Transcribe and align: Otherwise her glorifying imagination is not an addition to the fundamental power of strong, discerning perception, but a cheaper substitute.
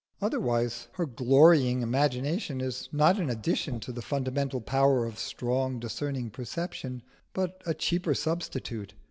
Otherwise 0.19 0.87
her 0.93 1.05
glorifying 1.05 1.83
imagination 1.83 2.59
is 2.59 2.89
not 2.91 3.19
an 3.19 3.29
addition 3.29 3.79
to 3.79 3.91
the 3.91 4.01
fundamental 4.01 4.59
power 4.59 5.05
of 5.05 5.19
strong, 5.19 5.79
discerning 5.79 6.31
perception, 6.31 7.03
but 7.33 7.61
a 7.67 7.75
cheaper 7.75 8.15
substitute. 8.15 8.95